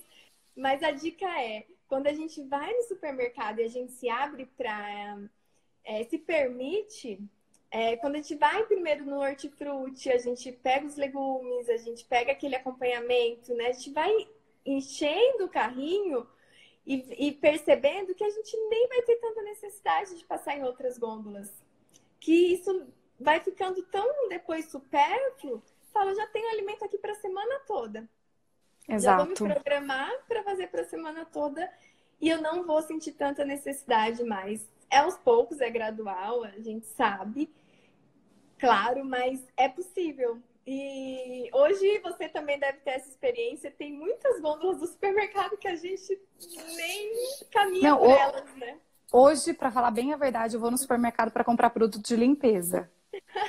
[0.54, 4.46] Mas a dica é, quando a gente vai no supermercado e a gente se abre
[4.56, 5.18] para
[5.82, 7.18] é, se permite
[7.70, 12.04] é, quando a gente vai primeiro no hortifruti, a gente pega os legumes, a gente
[12.04, 13.68] pega aquele acompanhamento, né?
[13.68, 14.10] A gente vai
[14.66, 16.26] enchendo o carrinho
[16.84, 20.98] e, e, percebendo que a gente nem vai ter tanta necessidade de passar em outras
[20.98, 21.62] gôndolas.
[22.18, 27.60] Que isso vai ficando tão depois supérfluo, fala, já tenho alimento aqui para a semana
[27.66, 28.08] toda.
[28.88, 29.00] Exato.
[29.00, 31.70] Já vou me programar para fazer para a semana toda
[32.20, 34.68] e eu não vou sentir tanta necessidade mais.
[34.90, 37.48] É aos poucos, é gradual, a gente sabe,
[38.60, 40.38] Claro, mas é possível.
[40.66, 43.70] E hoje você também deve ter essa experiência.
[43.70, 46.20] Tem muitas gôndolas do supermercado que a gente
[46.76, 47.12] nem
[47.50, 48.76] caminha Não, por elas, né?
[49.12, 52.88] Hoje, para falar bem a verdade, eu vou no supermercado para comprar produto de limpeza.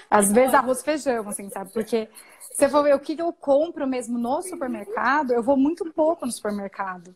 [0.10, 1.71] Às vezes arroz e feijão, assim, sabe?
[1.71, 6.26] Porque você for ver o que eu compro mesmo no supermercado, eu vou muito pouco
[6.26, 7.13] no supermercado.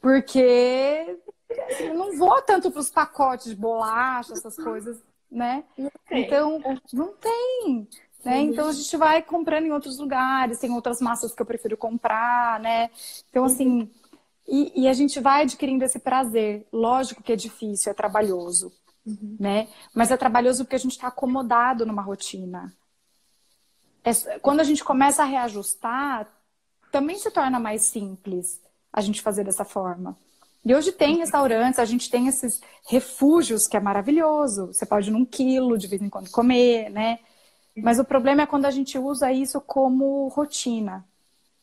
[0.00, 1.18] Porque
[1.70, 5.02] assim, eu não vou tanto para os pacotes de bolacha, essas coisas
[5.34, 5.64] né?
[5.76, 6.60] Não então,
[6.92, 7.88] não tem.
[8.24, 8.40] Né?
[8.40, 12.58] Então a gente vai comprando em outros lugares, tem outras massas que eu prefiro comprar,
[12.60, 12.90] né?
[13.28, 13.90] Então, assim,
[14.46, 16.66] e, e a gente vai adquirindo esse prazer.
[16.72, 18.72] Lógico que é difícil, é trabalhoso,
[19.04, 19.36] uhum.
[19.38, 19.68] né?
[19.94, 22.72] Mas é trabalhoso porque a gente está acomodado numa rotina.
[24.02, 26.28] É, quando a gente começa a reajustar,
[26.92, 30.16] também se torna mais simples a gente fazer dessa forma.
[30.64, 34.68] E hoje tem restaurantes, a gente tem esses refúgios que é maravilhoso.
[34.68, 37.18] Você pode ir num quilo de vez em quando comer, né?
[37.76, 41.04] Mas o problema é quando a gente usa isso como rotina.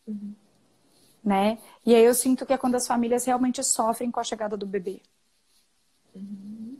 [0.06, 0.36] Uhum.
[1.24, 1.58] Né?
[1.86, 4.66] E aí eu sinto que é quando as famílias realmente sofrem com a chegada do
[4.66, 5.02] bebê.
[6.14, 6.78] Uhum.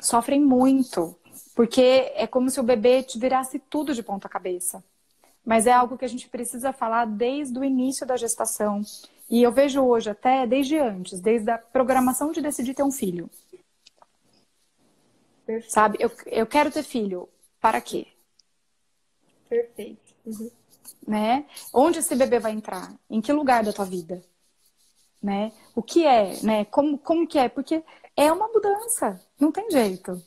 [0.00, 1.16] Sofrem muito.
[1.54, 4.84] Porque é como se o bebê te virasse tudo de ponta cabeça.
[5.44, 8.82] Mas é algo que a gente precisa falar desde o início da gestação.
[9.28, 13.28] E eu vejo hoje até desde antes, desde a programação de decidir ter um filho.
[15.44, 15.72] Perfeito.
[15.72, 15.98] Sabe?
[16.00, 17.28] Eu, eu quero ter filho.
[17.60, 18.06] Para quê?
[19.48, 20.14] Perfeito.
[20.24, 20.50] Uhum.
[21.06, 21.46] Né?
[21.72, 22.92] Onde esse bebê vai entrar?
[23.08, 24.22] Em que lugar da tua vida?
[25.22, 25.52] Né?
[25.74, 26.40] O que é?
[26.42, 26.64] Né?
[26.66, 27.48] Como, como que é?
[27.48, 27.82] Porque
[28.16, 29.20] é uma mudança.
[29.40, 30.22] Não tem jeito.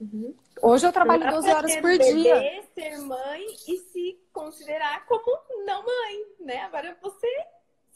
[0.00, 0.34] Uhum.
[0.62, 2.64] Hoje eu trabalho 12 horas por bebê, dia.
[2.74, 6.62] ser mãe e se considerar como não mãe, né?
[6.62, 7.26] Agora você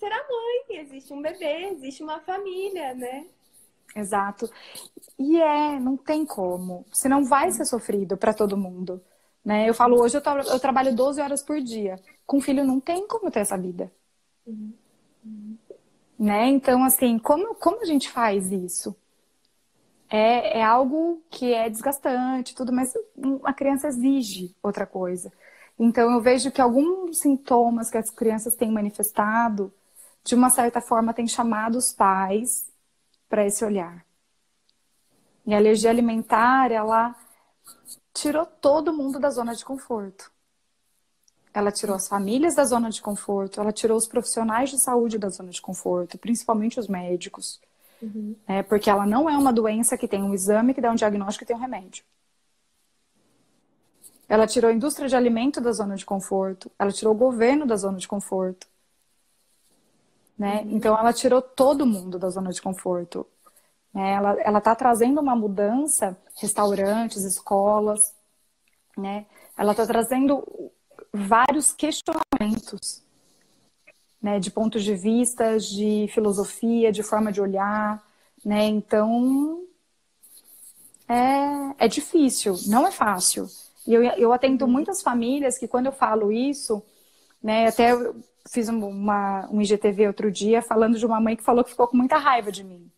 [0.01, 3.27] será mãe, existe um bebê, existe uma família, né?
[3.95, 4.51] Exato.
[5.19, 6.87] E é, não tem como.
[6.91, 9.03] Você não vai ser sofrido para todo mundo.
[9.45, 9.69] Né?
[9.69, 12.01] Eu falo, hoje eu, tra eu, trabalho 12 horas por dia.
[12.27, 13.93] Com filho não tem como ter essa vida.
[14.47, 14.73] Uhum.
[15.25, 15.57] Uhum.
[16.19, 16.49] Né?
[16.49, 18.97] Então, assim, como, como a gente faz isso?
[20.09, 22.93] É, é algo que é desgastante, tudo, mas
[23.45, 25.31] a criança exige outra coisa.
[25.79, 29.73] Então, eu vejo que alguns sintomas que as crianças têm manifestado,
[30.25, 32.71] de uma certa forma, têm chamado os pais
[33.29, 34.05] para esse olhar.
[35.47, 37.15] E a alergia alimentar, ela
[38.13, 40.31] tirou todo mundo da zona de conforto.
[41.53, 45.29] Ela tirou as famílias da zona de conforto, ela tirou os profissionais de saúde da
[45.29, 47.61] zona de conforto, principalmente os médicos.
[48.01, 48.37] Uhum.
[48.47, 51.45] É, porque ela não é uma doença que tem um exame, que dá um diagnóstico
[51.45, 52.05] e tem um remédio.
[54.29, 57.75] Ela tirou a indústria de alimento da zona de conforto, ela tirou o governo da
[57.75, 58.69] zona de conforto.
[60.41, 60.63] Né?
[60.63, 60.71] Uhum.
[60.71, 63.27] Então, ela tirou todo mundo da zona de conforto.
[63.93, 64.13] Né?
[64.15, 68.15] Ela está trazendo uma mudança, restaurantes, escolas,
[68.97, 69.27] né?
[69.55, 70.43] Ela está trazendo
[71.13, 73.03] vários questionamentos,
[74.23, 74.41] né?
[74.41, 78.03] De pontos de vista, de filosofia, de forma de olhar,
[78.43, 78.65] né?
[78.65, 79.63] Então,
[81.07, 83.47] é, é difícil, não é fácil.
[83.87, 84.71] E eu, eu atendo uhum.
[84.71, 86.83] muitas famílias que quando eu falo isso,
[87.43, 87.67] né?
[87.67, 87.93] Até
[88.49, 91.97] fiz uma, um IGTV outro dia falando de uma mãe que falou que ficou com
[91.97, 92.91] muita raiva de mim.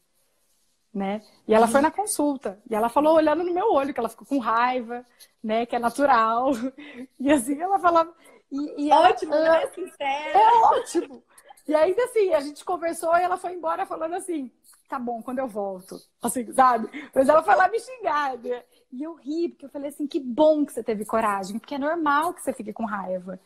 [0.93, 1.23] Né?
[1.49, 2.61] E ela foi na consulta.
[2.69, 5.07] E ela falou olhando no meu olho que ela ficou com raiva,
[5.43, 5.65] né?
[5.65, 6.51] Que é natural.
[7.19, 8.13] E assim ela falava.
[8.51, 9.67] E, e ótimo, ela, né?
[9.69, 10.39] Sincera.
[10.39, 11.23] É ótimo.
[11.67, 14.51] E aí, assim, a gente conversou e ela foi embora falando assim:
[14.87, 15.99] tá bom, quando eu volto.
[16.21, 16.91] Assim, sabe?
[17.15, 18.37] Mas ela foi lá me xingar.
[18.37, 18.63] Né?
[18.93, 21.79] E eu ri, porque eu falei assim: que bom que você teve coragem, porque é
[21.79, 23.41] normal que você fique com raiva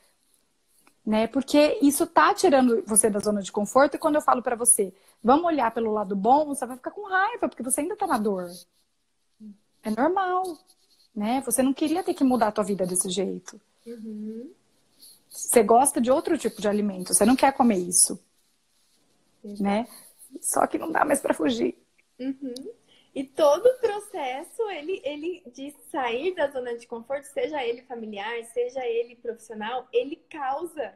[1.07, 1.29] né?
[1.29, 4.93] Porque isso tá tirando você da zona de conforto e quando eu falo para você,
[5.23, 8.19] vamos olhar pelo lado bom, você vai ficar com raiva porque você ainda tá na
[8.19, 8.51] dor.
[9.85, 10.59] É normal,
[11.15, 11.41] né?
[11.47, 13.61] Você não queria ter que mudar a tua vida desse jeito.
[13.87, 14.51] Uhum.
[15.31, 18.19] Você gosta de outro tipo de alimento, você não quer comer isso,
[19.45, 19.57] uhum.
[19.61, 19.87] né?
[20.41, 21.79] Só que não dá mais para fugir.
[22.19, 22.55] Uhum.
[23.17, 28.45] E todo o processo, ele, ele de sair da zona de conforto, seja ele familiar,
[28.45, 30.93] seja ele profissional, ele causa,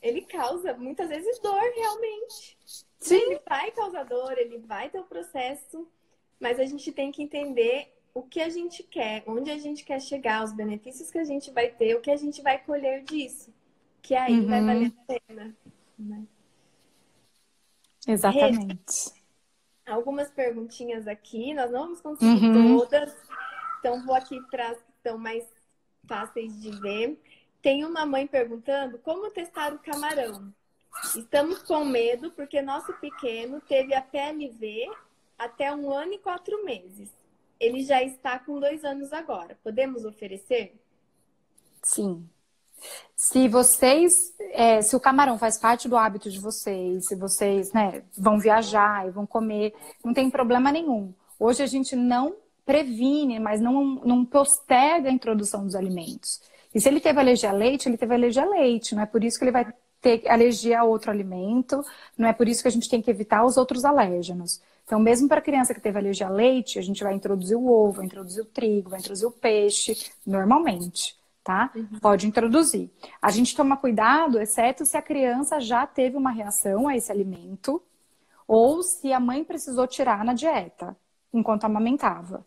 [0.00, 2.56] ele causa muitas vezes dor realmente.
[3.00, 3.16] Sim.
[3.16, 5.88] Ele vai causar dor, ele vai ter o um processo,
[6.38, 10.00] mas a gente tem que entender o que a gente quer, onde a gente quer
[10.00, 13.52] chegar, os benefícios que a gente vai ter, o que a gente vai colher disso.
[14.00, 14.46] Que aí uhum.
[14.46, 15.56] vai valer a pena.
[15.98, 16.22] Né?
[18.06, 19.16] Exatamente
[19.86, 22.78] algumas perguntinhas aqui, nós não vamos conseguir uhum.
[22.78, 23.14] todas,
[23.78, 25.44] então vou aqui para as que estão mais
[26.06, 27.20] fáceis de ver.
[27.62, 30.52] Tem uma mãe perguntando como testar o camarão.
[31.14, 34.90] Estamos com medo porque nosso pequeno teve a PLV
[35.38, 37.10] até um ano e quatro meses.
[37.58, 39.58] Ele já está com dois anos agora.
[39.62, 40.74] Podemos oferecer?
[41.82, 42.28] Sim.
[43.14, 48.02] Se vocês, é, se o camarão faz parte do hábito de vocês, se vocês né,
[48.16, 51.14] vão viajar e vão comer, não tem problema nenhum.
[51.38, 56.40] Hoje a gente não previne, mas não, não posterga a introdução dos alimentos.
[56.74, 58.94] E se ele teve alergia a leite, ele teve alergia a leite.
[58.94, 61.82] Não é por isso que ele vai ter alergia a outro alimento,
[62.18, 64.60] não é por isso que a gente tem que evitar os outros alérgenos.
[64.84, 67.92] Então, mesmo para criança que teve alergia a leite, a gente vai introduzir o ovo,
[67.94, 71.70] vai introduzir o trigo, vai introduzir o peixe, normalmente tá?
[71.76, 72.00] Uhum.
[72.00, 72.90] Pode introduzir.
[73.22, 77.80] A gente toma cuidado, exceto se a criança já teve uma reação a esse alimento
[78.48, 80.96] ou se a mãe precisou tirar na dieta
[81.32, 82.44] enquanto amamentava.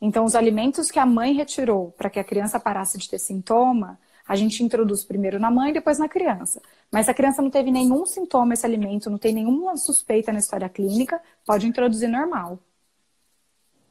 [0.00, 3.98] Então, os alimentos que a mãe retirou para que a criança parasse de ter sintoma,
[4.26, 6.62] a gente introduz primeiro na mãe, depois na criança.
[6.90, 10.38] Mas se a criança não teve nenhum sintoma esse alimento, não tem nenhuma suspeita na
[10.38, 12.58] história clínica, pode introduzir normal.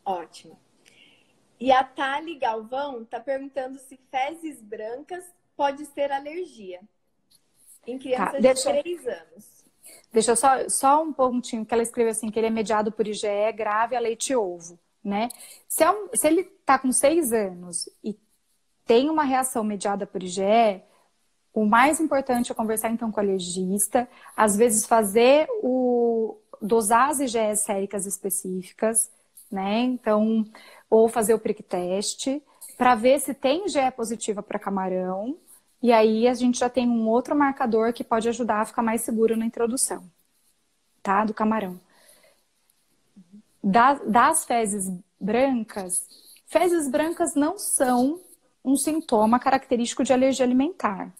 [0.03, 0.64] Ótimo.
[1.59, 5.23] E a Thali Galvão está perguntando se fezes brancas
[5.55, 6.81] pode ser alergia.
[7.87, 8.73] Em crianças tá, deixa...
[8.73, 9.55] de 3 anos.
[10.11, 13.07] Deixa eu só, só um pontinho, que ela escreveu assim, que ele é mediado por
[13.07, 15.29] IgE grave a leite e ovo, né?
[15.67, 18.17] Se, é um, se ele está com 6 anos e
[18.85, 20.81] tem uma reação mediada por IgE,
[21.53, 27.19] o mais importante é conversar então com o alergista, às vezes fazer o dosar as
[27.19, 29.11] IgEs séricas específicas,
[29.51, 29.79] né?
[29.81, 30.43] Então,
[30.89, 32.41] ou fazer o prick teste
[32.77, 35.37] para ver se tem IgE positiva para camarão,
[35.81, 39.01] e aí a gente já tem um outro marcador que pode ajudar a ficar mais
[39.01, 40.03] seguro na introdução,
[41.01, 41.23] tá?
[41.23, 41.79] Do camarão.
[43.63, 46.05] Das, das fezes brancas,
[46.47, 48.19] fezes brancas não são
[48.63, 51.13] um sintoma característico de alergia alimentar,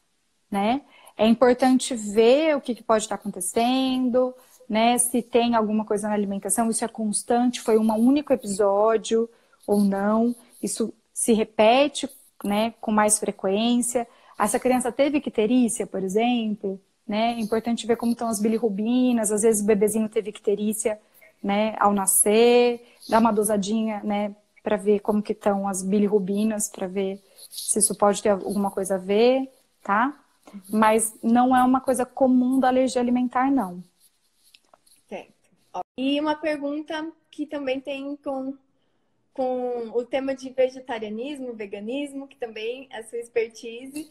[0.49, 0.81] né?
[1.17, 4.33] É importante ver o que, que pode estar acontecendo,
[4.67, 4.97] né?
[4.97, 9.29] Se tem alguma coisa na alimentação, isso é constante, foi um único episódio
[9.67, 12.09] ou não, isso se repete,
[12.43, 14.07] né, com mais frequência.
[14.37, 17.33] Essa criança teve icterícia, por exemplo, né?
[17.33, 20.99] É importante ver como estão as bilirrubinas, às vezes o bebezinho teve icterícia,
[21.41, 26.87] né, ao nascer, dar uma dosadinha, né, para ver como que estão as bilirrubinas, para
[26.87, 29.47] ver se isso pode ter alguma coisa a ver,
[29.83, 30.19] tá?
[30.51, 30.61] Uhum.
[30.71, 33.83] Mas não é uma coisa comum da alergia alimentar, não.
[35.07, 35.31] Certo.
[35.97, 38.55] E uma pergunta que também tem com,
[39.35, 44.09] com o tema de vegetarianismo, veganismo, que também é sua expertise.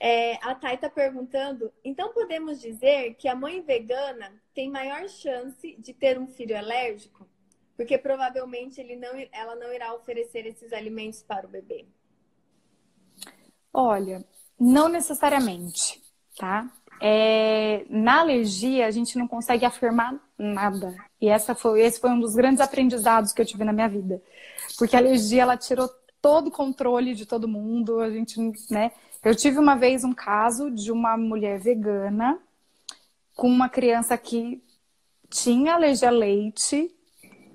[0.00, 5.76] É, a Thay está perguntando: então podemos dizer que a mãe vegana tem maior chance
[5.78, 7.28] de ter um filho alérgico?
[7.76, 11.84] Porque provavelmente ele não, ela não irá oferecer esses alimentos para o bebê.
[13.72, 14.24] Olha,
[14.58, 16.00] não necessariamente,
[16.38, 16.72] tá?
[17.02, 20.94] É, na alergia, a gente não consegue afirmar nada.
[21.20, 24.22] E essa foi, esse foi um dos grandes aprendizados que eu tive na minha vida.
[24.78, 25.88] Porque a alergia, ela tirou
[26.20, 28.00] todo o controle de todo mundo.
[28.00, 28.92] A gente, né?
[29.22, 32.38] Eu tive uma vez um caso de uma mulher vegana
[33.34, 34.62] com uma criança que
[35.30, 36.94] tinha alergia a leite,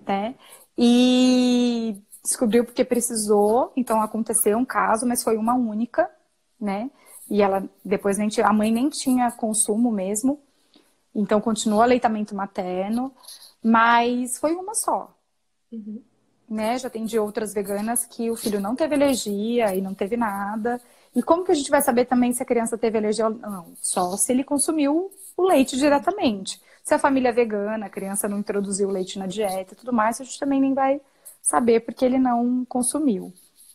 [0.05, 0.35] né?
[0.77, 6.09] E descobriu porque precisou, então aconteceu um caso, mas foi uma única,
[6.59, 6.89] né?
[7.29, 10.41] E ela depois nem tinha, a mãe nem tinha consumo mesmo,
[11.13, 13.13] então continuou aleitamento materno,
[13.63, 15.15] mas foi uma só.
[15.71, 16.03] Uhum.
[16.49, 16.77] Né?
[16.79, 20.81] Já atendi outras veganas que o filho não teve alergia e não teve nada.
[21.15, 23.73] E como que a gente vai saber também se a criança teve alergia ou não?
[23.75, 26.59] Só se ele consumiu o leite diretamente.
[26.83, 30.19] Se a família é vegana, a criança não introduziu leite na dieta e tudo mais,
[30.19, 30.99] a gente também nem vai
[31.41, 33.33] saber porque ele não consumiu,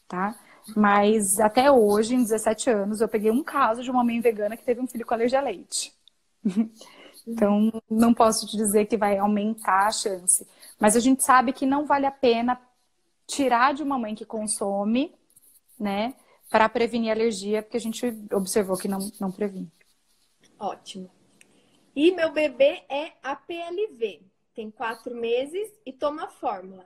[0.09, 0.35] tá?
[0.75, 4.65] Mas até hoje, em 17 anos, eu peguei um caso de uma mãe vegana que
[4.65, 5.93] teve um filho com alergia a leite.
[7.27, 10.47] então, não posso te dizer que vai aumentar a chance.
[10.79, 12.61] Mas a gente sabe que não vale a pena
[13.27, 15.15] tirar de uma mãe que consome,
[15.79, 16.15] né,
[16.51, 19.71] para prevenir alergia, porque a gente observou que não, não previne.
[20.59, 21.11] Ótimo.
[21.97, 24.21] E meu bebê é APLV,
[24.55, 26.85] tem quatro meses e toma fórmula.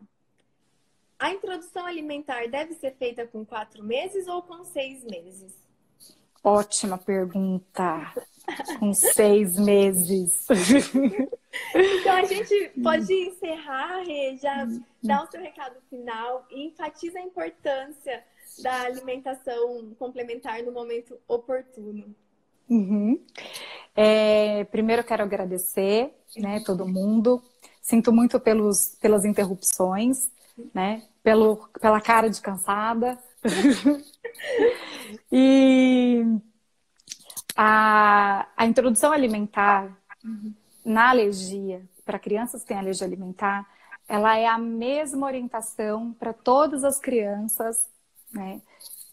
[1.19, 5.53] A introdução alimentar deve ser feita com quatro meses ou com seis meses?
[6.45, 8.13] Ótima pergunta.
[8.79, 10.47] Com seis meses.
[11.75, 14.67] Então a gente pode encerrar, Rê, já
[15.03, 18.25] dar o seu recado final e enfatiza a importância
[18.63, 22.15] da alimentação complementar no momento oportuno.
[22.69, 23.21] Uhum.
[23.97, 27.43] É, primeiro quero agradecer, né, todo mundo.
[27.81, 30.31] Sinto muito pelos, pelas interrupções
[30.75, 31.03] né?
[31.23, 33.19] Pelo, pela cara de cansada.
[35.31, 36.25] e
[37.61, 39.93] a, a introdução alimentar
[40.25, 40.55] uhum.
[40.85, 43.67] na alergia, para crianças que têm alergia alimentar,
[44.09, 47.89] ela é a mesma orientação para todas as crianças,
[48.33, 48.61] né?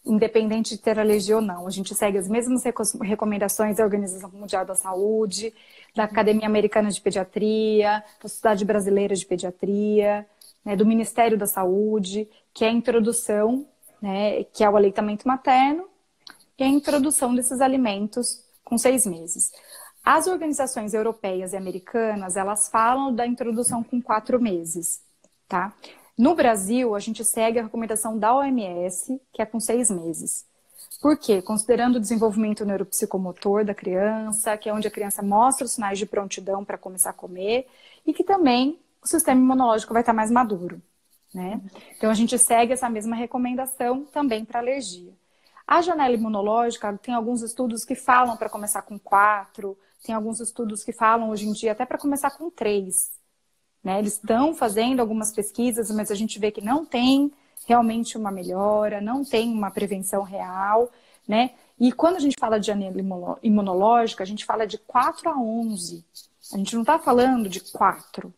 [0.04, 1.66] independente de ter alergia ou não.
[1.66, 2.62] A gente segue as mesmas
[3.02, 5.52] recomendações da Organização Mundial da Saúde,
[5.92, 10.24] da Academia Americana de Pediatria, da Sociedade Brasileira de Pediatria,
[10.64, 13.66] né, do Ministério da Saúde, que é a introdução,
[14.00, 15.88] né, que é o aleitamento materno,
[16.58, 19.52] e a introdução desses alimentos com seis meses.
[20.04, 25.00] As organizações europeias e americanas, elas falam da introdução com quatro meses,
[25.48, 25.74] tá?
[26.16, 30.46] No Brasil, a gente segue a recomendação da OMS, que é com seis meses.
[31.00, 31.42] Por quê?
[31.42, 36.06] Considerando o desenvolvimento neuropsicomotor da criança, que é onde a criança mostra os sinais de
[36.06, 37.66] prontidão para começar a comer,
[38.06, 40.80] e que também o sistema imunológico vai estar mais maduro.
[41.34, 41.60] Né?
[41.96, 45.12] Então, a gente segue essa mesma recomendação também para alergia.
[45.66, 50.84] A janela imunológica, tem alguns estudos que falam para começar com quatro, tem alguns estudos
[50.84, 53.10] que falam hoje em dia até para começar com três.
[53.82, 53.98] Né?
[53.98, 57.32] Eles estão fazendo algumas pesquisas, mas a gente vê que não tem
[57.66, 60.90] realmente uma melhora, não tem uma prevenção real,
[61.26, 61.50] né?
[61.78, 62.96] E quando a gente fala de janela
[63.42, 66.04] imunológica, a gente fala de 4 a 11.
[66.52, 68.32] A gente não está falando de 4.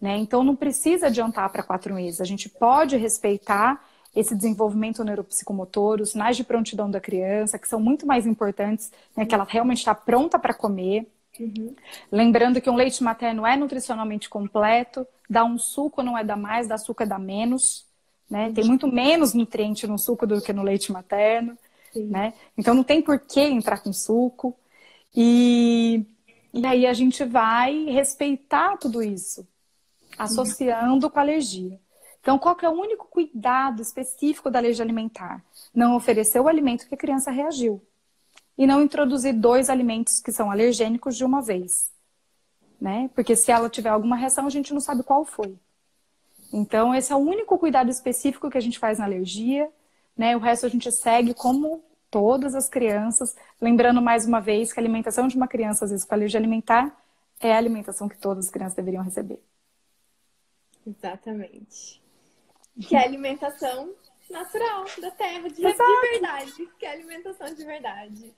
[0.00, 0.16] Né?
[0.18, 2.20] Então não precisa adiantar para 4 meses.
[2.20, 3.84] A gente pode respeitar
[4.18, 9.24] esse desenvolvimento neuropsicomotor, os sinais de prontidão da criança, que são muito mais importantes, né,
[9.24, 11.06] que ela realmente está pronta para comer.
[11.38, 11.74] Uhum.
[12.10, 16.66] Lembrando que um leite materno é nutricionalmente completo, dá um suco não é dar mais,
[16.66, 17.86] dá suco é dar menos.
[18.28, 18.50] Né?
[18.52, 21.56] Tem muito menos nutriente no suco do que no leite materno.
[21.94, 22.34] Né?
[22.56, 24.56] Então não tem por que entrar com suco.
[25.14, 26.04] E,
[26.52, 29.46] e aí a gente vai respeitar tudo isso,
[30.18, 31.12] associando uhum.
[31.12, 31.78] com a alergia.
[32.20, 35.42] Então, qual é o único cuidado específico da alergia alimentar?
[35.74, 37.80] Não oferecer o alimento que a criança reagiu.
[38.56, 41.90] E não introduzir dois alimentos que são alergênicos de uma vez.
[42.80, 43.08] Né?
[43.14, 45.56] Porque se ela tiver alguma reação, a gente não sabe qual foi.
[46.52, 49.70] Então, esse é o único cuidado específico que a gente faz na alergia.
[50.16, 50.36] Né?
[50.36, 53.36] O resto a gente segue como todas as crianças.
[53.60, 56.96] Lembrando mais uma vez que a alimentação de uma criança, às vezes, com alergia alimentar,
[57.40, 59.40] é a alimentação que todas as crianças deveriam receber.
[60.86, 62.00] Exatamente.
[62.86, 63.94] Que é a alimentação
[64.30, 66.68] natural da terra, de, de verdade.
[66.78, 68.34] Que é a alimentação de verdade.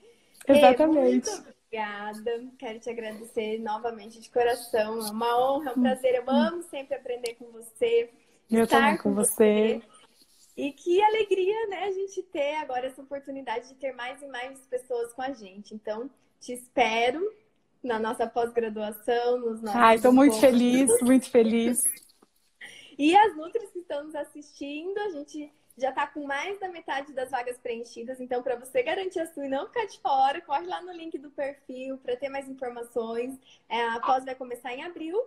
[0.47, 1.29] Exatamente.
[1.29, 2.47] muito obrigada.
[2.57, 4.99] Quero te agradecer novamente de coração.
[5.07, 6.15] É uma honra, é um prazer.
[6.15, 8.09] Eu amo sempre aprender com você.
[8.49, 9.81] Eu estar com, com você.
[9.81, 10.01] você.
[10.57, 14.59] E que alegria, né, a gente ter agora essa oportunidade de ter mais e mais
[14.67, 15.73] pessoas com a gente.
[15.73, 17.25] Então, te espero
[17.81, 19.79] na nossa pós-graduação, nos nossos.
[19.79, 21.83] Ai, estou muito feliz, muito feliz.
[22.97, 27.13] E as Nutris que estão nos assistindo, a gente já está com mais da metade
[27.13, 28.19] das vagas preenchidas.
[28.19, 31.17] Então, para você garantir a sua e não ficar de fora, corre lá no link
[31.17, 33.39] do perfil para ter mais informações.
[33.69, 35.19] É, a pós vai começar em abril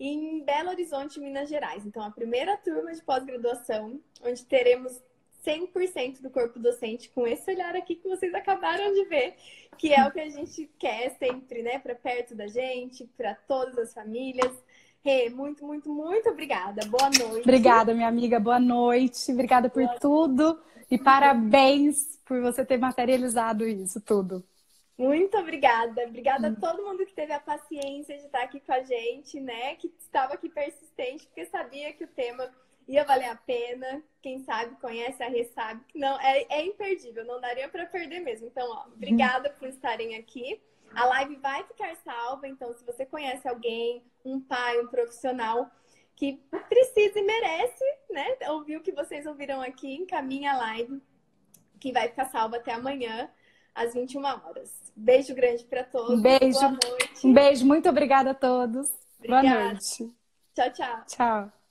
[0.00, 1.86] em Belo Horizonte, Minas Gerais.
[1.86, 5.00] Então, a primeira turma de pós-graduação, onde teremos
[5.44, 9.34] 100% do corpo docente com esse olhar aqui que vocês acabaram de ver,
[9.76, 13.76] que é o que a gente quer sempre, né, para perto da gente, para todas
[13.78, 14.52] as famílias.
[15.04, 16.86] Rê, muito, muito, muito obrigada.
[16.86, 17.42] Boa noite.
[17.42, 18.38] Obrigada, minha amiga.
[18.38, 19.32] Boa noite.
[19.32, 20.44] Obrigada por Boa tudo.
[20.44, 20.86] Noite.
[20.90, 24.44] E parabéns por você ter materializado isso tudo.
[24.96, 26.04] Muito obrigada.
[26.06, 26.54] Obrigada hum.
[26.56, 29.74] a todo mundo que teve a paciência de estar aqui com a gente, né?
[29.74, 32.48] Que estava aqui persistente, porque sabia que o tema
[32.86, 34.02] ia valer a pena.
[34.20, 38.20] Quem sabe conhece a Rê sabe que não é, é imperdível, não daria para perder
[38.20, 38.46] mesmo.
[38.46, 40.60] Então, ó, obrigada por estarem aqui.
[40.94, 45.70] A live vai ficar salva, então se você conhece alguém, um pai, um profissional
[46.14, 51.02] que precisa e merece, né, ouvir o que vocês ouviram aqui, encaminha a live
[51.80, 53.28] que vai ficar salva até amanhã
[53.74, 54.92] às 21 horas.
[54.94, 56.18] Beijo grande para todos.
[56.18, 56.60] Um beijo.
[56.60, 57.26] Boa noite.
[57.26, 58.88] Um beijo, muito obrigada a todos.
[59.18, 59.48] Obrigada.
[59.48, 60.14] Boa noite.
[60.54, 61.04] Tchau, tchau.
[61.06, 61.61] Tchau.